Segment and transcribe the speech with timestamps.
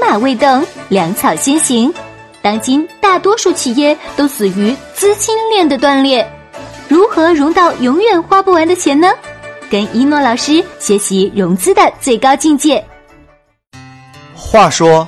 [0.00, 1.92] 马未动，粮草先行。
[2.40, 6.26] 当今大多数企业都死于资金链的断裂，
[6.88, 9.08] 如何融到永远花不完的钱呢？
[9.70, 12.82] 跟一诺老师学习融资的最高境界。
[14.34, 15.06] 话说，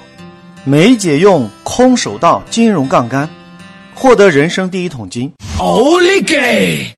[0.65, 3.29] 梅姐用空手道金融杠杆，
[3.95, 6.95] 获得人生第一桶金，奥利给！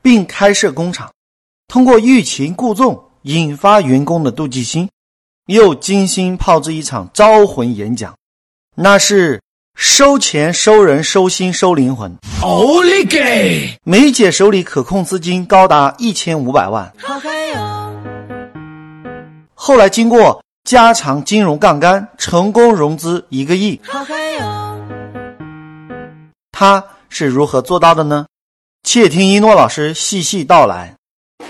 [0.00, 1.10] 并开设工厂，
[1.66, 4.88] 通过欲擒故纵引发员工的妒忌心，
[5.46, 8.14] 又精心炮制一场招魂演讲，
[8.76, 9.40] 那是。
[9.76, 12.16] 收钱、收人、收心、收灵魂。
[12.42, 13.76] 奥利给！
[13.82, 16.92] 梅姐手里可控资金高达一千五百万。
[16.96, 17.92] 好嗨哟
[19.52, 23.80] 后来经过加强金融杠杆，成功融资一个亿。
[23.84, 24.80] 好嗨哟
[26.52, 28.26] 他是如何做到的呢？
[28.84, 30.94] 且听一诺老师细细道来。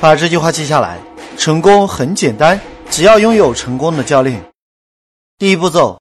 [0.00, 0.98] 把这句话记下来：
[1.36, 2.58] 成功很简单，
[2.90, 4.44] 只要拥有成功的教练。
[5.38, 5.98] 第一步骤，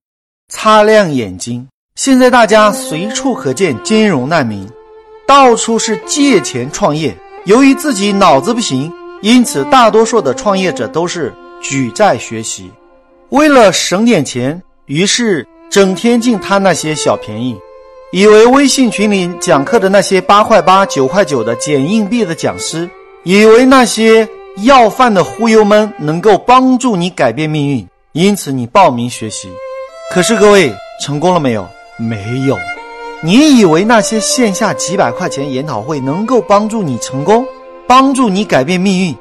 [0.50, 1.68] 擦亮眼睛。
[1.96, 4.70] 现在大家随处可见金融难民，
[5.28, 7.16] 到处是借钱创业。
[7.46, 8.92] 由于自己脑子不行，
[9.22, 12.72] 因此大多数的创业者都是举债学习。
[13.30, 17.58] 为了省点钱，于是整天净贪那些小便宜，
[18.12, 22.90] 以为微信群里讲课的那些八块八、九块九的捡硬币的讲师，
[23.24, 29.50] 以为那些要饭的忽悠们能够帮助你改变命运，因此你报名学习。
[30.12, 31.68] 可是各位成功了没有？
[31.98, 32.58] 没有，
[33.22, 37.46] 你以为那些线下几百块钱研讨会能够帮助你成功，
[37.88, 39.16] 帮助你改变命运？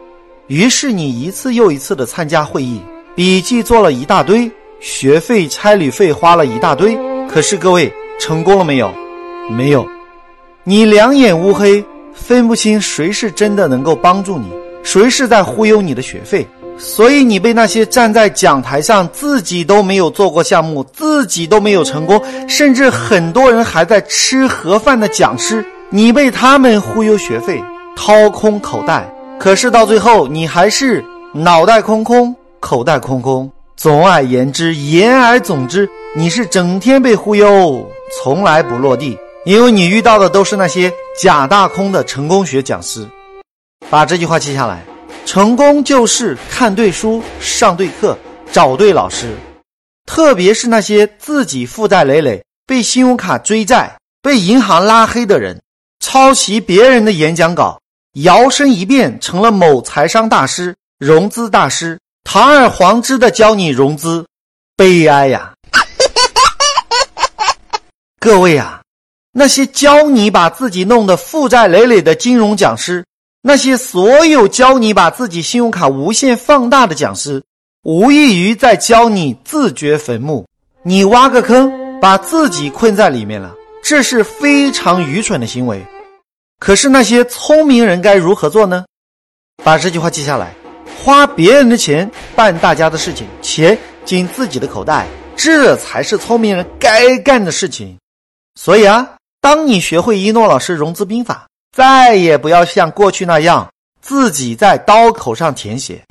[0.49, 2.81] 于是你一次又一次的参加会议，
[3.15, 6.99] 笔记做了一大堆，学费、差旅费花了一大堆。
[7.27, 8.93] 可是各位成功了没有？
[9.51, 9.87] 没有，
[10.65, 14.47] 你两眼乌黑，分不清谁是真的能够帮助你，
[14.83, 16.47] 谁是在忽悠你的学费。
[16.79, 27.63] 所以你被那些站在讲台上自己都没有做过项目、自己都没有成功，甚至很多人还在吃盒饭的讲师，你被他们忽悠学费、
[27.95, 29.07] 掏空口袋。
[29.39, 33.51] 可是到最后，你还是脑袋空空、口袋空空。
[33.77, 37.87] 总而言之，言而总之，你是整天被忽悠，
[38.17, 40.91] 从来不落地，因为你遇到的都是那些
[41.21, 43.07] 假大空的成功学讲师。
[43.93, 44.83] 把这句话记下来。
[45.27, 48.17] 成功就是看对书、上对课、
[48.51, 49.37] 找对老师，
[50.07, 55.61] 特别是那些自己负债累累、被信用卡追债、被银行拉黑的人，
[56.01, 57.79] 抄袭别人的演讲稿，
[58.15, 64.25] 摇身一变成了某财商大师、融资大师，堂而皇之的教你融资，
[64.75, 65.53] 悲哀呀！
[68.19, 68.81] 各位啊，
[69.33, 73.05] 那些教你把自己弄得负债累累的金融讲师。
[73.45, 77.43] 那些所有教你把自己信用卡无限放大的讲师，
[77.83, 80.47] 无异于在教你自掘坟墓。
[80.85, 83.53] 你挖个坑，把自己困在里面了，
[83.83, 85.85] 这是非常愚蠢的行为。
[86.61, 88.85] 可是那些聪明人该如何做呢？
[89.65, 90.55] 把这句话记下来：
[91.03, 97.99] 花别人的钱办大家的事情，钱进自己的口袋，这才是聪明人该干的事情。
[98.55, 101.49] 所以啊，当你学会一诺老师融资兵法。
[101.73, 103.67] 再也不要像过去那样
[104.03, 106.05] 自己在刀口上舔血。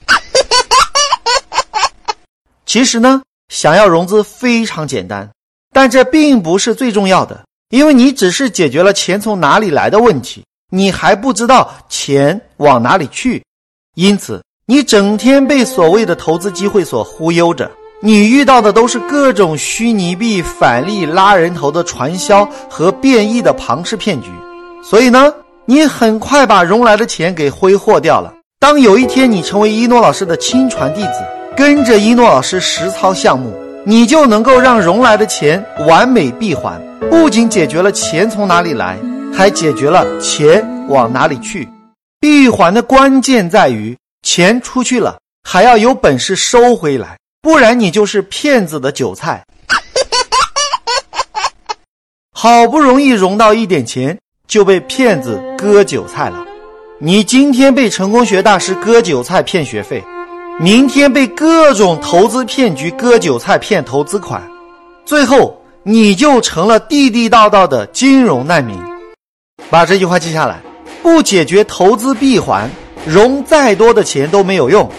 [2.66, 5.30] 其实呢，想要融资非常简单，
[5.72, 13.44] 但这并不是最重要的，因为你只是解决了钱从哪里来的问题，你还不知道钱往哪里去，
[13.94, 17.70] 因此你整天被所谓的投资机会所忽悠着，
[18.02, 24.32] 你遇到的都是各种虚拟币返利拉人头的传销和变异的庞氏骗局，
[24.84, 25.32] 所以呢。
[25.72, 28.34] 你很快把融来的钱给挥霍掉了。
[28.60, 33.54] 当有一天你成为一诺老师的亲传弟子，跟着一诺老师实操项目，
[33.86, 36.78] 你就能够让融来的钱完美闭环。
[37.10, 39.00] 不仅解决了钱从哪里来，
[39.34, 41.66] 还解决了钱往哪里去。
[42.20, 49.42] 闭环的关键在于钱出去了，还要有本事收回来，不然你就是骗子的韭菜。
[52.34, 54.18] 好不容易融到一点钱。
[54.52, 56.46] 就被骗子割韭菜了。
[57.00, 60.04] 你今天被成功学大师割韭菜骗学费，
[60.60, 64.46] 明天被各种投资骗局割韭菜骗投资款，
[65.06, 68.78] 最后你就成了地地道道的金融难民。
[69.70, 70.62] 把这句话记下来：
[71.02, 72.70] 不解决投资闭环，
[73.06, 74.92] 融再多的钱都没有用。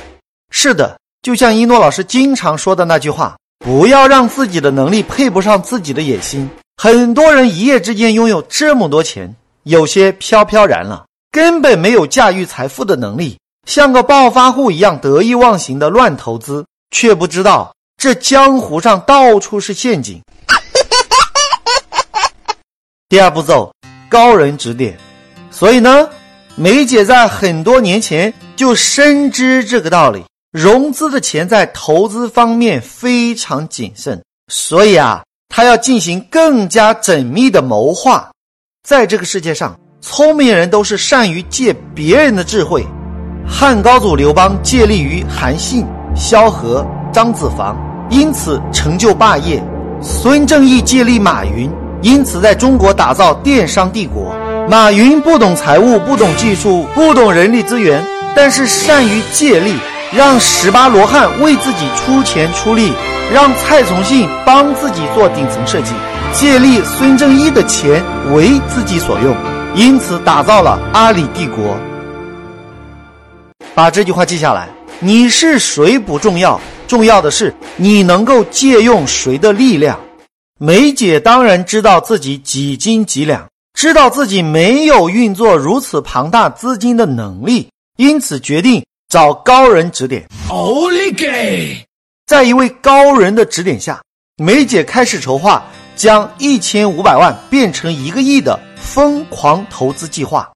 [0.51, 6.49] 是的，就像一诺老师经常说的那句话：不要让自己的能力配不上自己的野心。
[6.79, 9.37] 很多人一夜之间拥有这么多钱。
[9.65, 20.21] 有些飘飘然了，根本没有驾驭财富的能力，像个暴发户一样得意忘形的乱投资，却不知道这江湖上到处是陷阱。
[23.09, 23.73] 第二步骤，
[24.09, 24.99] 高人指点。
[25.51, 26.09] 所以呢，
[26.57, 38.32] 梅姐在很多年前就深知这个道理，融资的钱在投资方面非常谨慎，所以啊，她要进行更加缜密的谋划。
[38.83, 42.85] 在这个世界上，聪明人都是善于借别人的智慧。
[43.47, 45.87] 汉高祖刘邦借力于韩信、
[46.17, 47.77] 萧何、张子房，
[48.11, 49.61] 因此成就霸业；
[50.03, 51.71] 孙正义借力马云。
[52.03, 54.35] 因此，在中国打造电商帝国，
[54.69, 59.77] 马云不懂财务，不懂技术，不懂人力资源，但是善于借力，
[60.13, 62.93] 让十八罗汉为自己出钱出力，
[63.33, 65.93] 让蔡崇信帮自己做顶层设计，
[66.33, 68.03] 借力孙正义的钱
[68.33, 69.37] 为自己所用，
[69.75, 71.79] 因此打造了阿里帝国。
[73.75, 74.69] 把这句话记下来：
[74.99, 76.59] 你是谁不重要，
[76.89, 79.99] 重要的是你能够借用谁的力量。
[80.59, 87.69] 梅姐当然知道自己几斤几两，知道自己没有运作如此庞大资金的能力，
[87.99, 90.27] 因此决定找高人指点。
[90.49, 91.77] 奥利给！
[92.27, 94.01] 在一位高人的指点下，
[94.39, 95.63] 梅姐开始筹划
[95.97, 100.51] 将一千五百万变成一个亿的疯狂投资计划。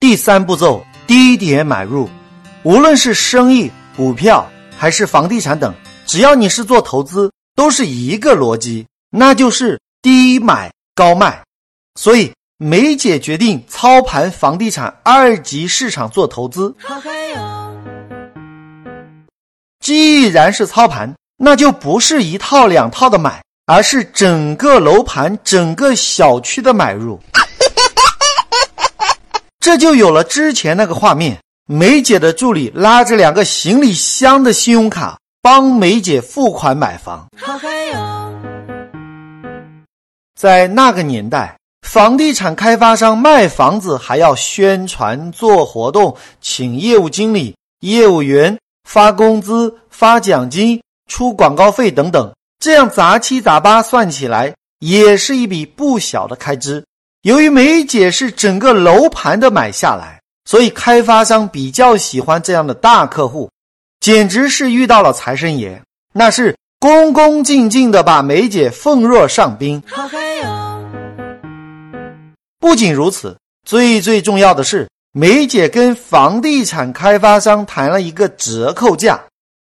[0.00, 2.08] 第三步骤：低点买入，
[2.62, 5.74] 无论是生意、股票还是房地产等。
[6.06, 11.42] 只要你是做投资，都是一个逻辑，那就是低买高卖。
[11.96, 16.74] 所以梅姐决定操盘房地产二级市场做投资。
[19.80, 27.18] 既然是操盘，那就不是一套两套的买，而是整个楼盘、整个小区的买入。
[29.60, 35.16] 这就有了之前那个画面：梅姐的助理拉着两个行李箱的信用卡。
[35.40, 37.28] 帮梅姐付款买房。
[40.34, 41.56] 在那个年代，
[41.86, 56.84] 房地产开发商卖房子还要宣传、做活动、请业务经理、业务员发工资、发奖金、出广告费等等，这样杂七杂八算起来也是一笔不小的开支。
[57.22, 63.50] 由于梅姐是整个楼盘的买下来，所以开发商比较喜欢这样的大客户。
[64.00, 65.82] 简直是遇到了财神爷，
[66.14, 69.82] 那是恭恭敬敬的把梅姐奉若上宾。
[72.60, 79.20] 不仅如此，最最重要的是，梅姐跟房地产开发商谈了一个折扣价，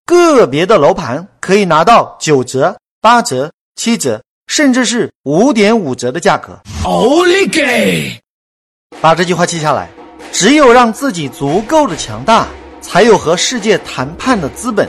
[0.06, 6.58] 个别的楼盘可以拿到九折、八折、七折，甚至是五点五折的价格。
[6.84, 8.20] 奥利给！
[9.00, 9.88] 把这句话记下来，
[10.32, 12.46] 只有让自己足够的强大。
[12.84, 14.86] 才有和世界谈判的资本。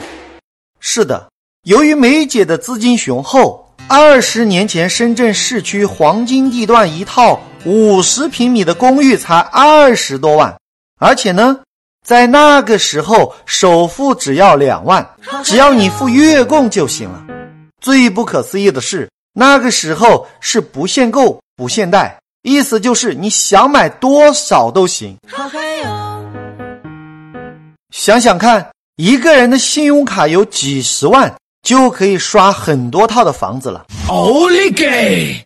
[0.81, 1.29] 是的，
[1.63, 10.59] 由于梅姐的资金雄厚，二十年前深圳市区黄金地段一套五十平米的公寓才二十多万，
[10.99, 11.61] 而且呢，
[12.05, 15.03] 在那个时候首付只要两万，
[15.43, 17.19] 只要你付月供就行了。
[17.81, 25.17] 最不可思议的是，那个时候是不限购、不限贷，意思就是你想买多少都行。
[27.89, 33.83] 想想看，一个人的信用卡有几十万，就可以刷很多套的房子了。
[34.09, 35.43] 奥利给！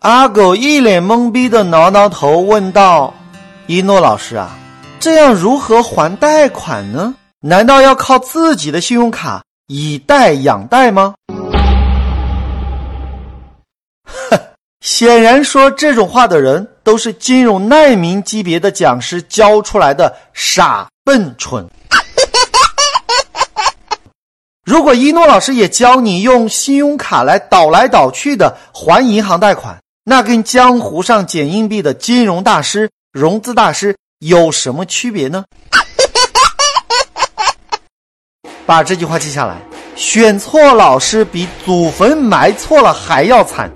[0.00, 3.14] 阿狗一脸懵逼的挠挠头，问道
[3.66, 4.54] ：“一诺老师啊，
[5.04, 7.14] 这样如何还贷款呢？
[7.42, 11.14] 难道要靠自己的信用卡以贷养贷吗？”
[14.08, 14.40] 哼，
[14.80, 21.68] 显然说这种话的人都是金融难民级别的讲师教出来的傻笨蠢。
[24.64, 33.94] 如果一诺老师也教你用信用卡来倒来倒去的还银行贷款，那跟江湖上捡硬币的金融大师、融资大师
[34.26, 35.44] 有什么区别呢？
[38.66, 39.60] 把这句话记下来：
[39.96, 43.70] 选错老师比祖坟埋错了还要惨。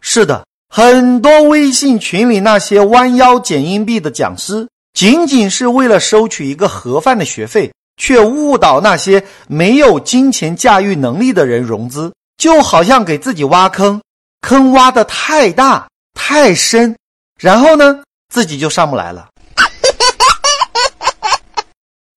[0.00, 7.72] 是的，很多微信群里那些弯腰捡硬币的讲师，仅仅是为了收取一个盒饭的学费。
[8.00, 14.00] 却误导那些没有金钱驾驭能力的人融资，就好像给自己挖坑，
[14.40, 16.96] 坑挖的太大太深，
[17.40, 19.26] 然后呢，自己就上不来了。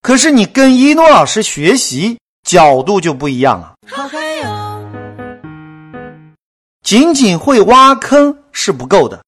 [0.02, 3.76] 可是你跟一诺老师学习角度就不一样了，
[6.82, 9.24] 仅仅会挖坑是不够的。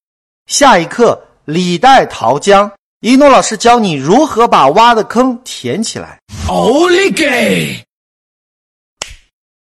[0.46, 2.70] 下一课，李代桃僵。
[3.00, 6.18] 一诺老师教你如何把挖的坑填起来。
[6.48, 7.84] 奥利给！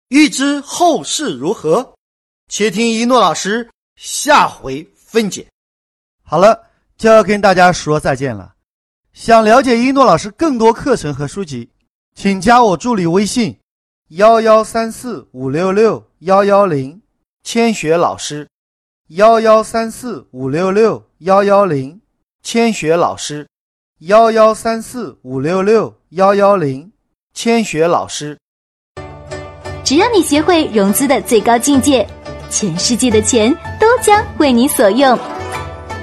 [0.09, 1.95] 欲知后事如何，
[2.49, 5.47] 且听一诺老师下回分解。
[6.23, 8.52] 好了，就要跟大家说再见了。
[9.15, 11.69] 想了解一诺老师更多课程和书籍，
[12.15, 13.59] 请加我助理微信：
[14.09, 17.01] 幺幺三四五六六幺幺零，
[17.45, 18.49] 千雪老师。
[19.09, 22.01] 幺幺三四五六六幺幺零，
[22.43, 23.47] 千雪老师。
[24.01, 26.91] 幺幺三四五六六幺幺零，
[27.35, 28.39] 千雪老师。
[29.85, 32.09] 只要你学会融资的最高境界，
[32.49, 35.19] 全世界的钱都将为你所用。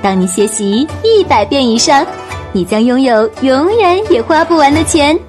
[0.01, 2.05] 当你学习一百遍以上，
[2.51, 5.28] 你将拥有永远也花不完的钱。